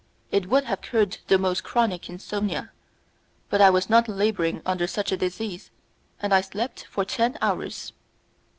It 0.31 0.49
would 0.49 0.63
have 0.63 0.81
cured 0.81 1.19
the 1.27 1.37
most 1.37 1.63
chronic 1.63 2.09
insomnia, 2.09 2.71
but 3.51 3.61
I 3.61 3.69
was 3.69 3.87
not 3.87 4.07
labouring 4.07 4.63
under 4.65 4.87
such 4.87 5.11
a 5.11 5.17
disease, 5.17 5.69
and 6.19 6.33
I 6.33 6.41
slept 6.41 6.85
for 6.89 7.05
ten 7.05 7.37
hours. 7.39 7.93